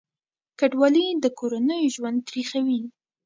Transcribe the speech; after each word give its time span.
کډوالي 0.59 1.05
د 1.23 1.25
کورنیو 1.39 1.91
ژوند 1.95 2.17
تریخوي. 2.29 2.81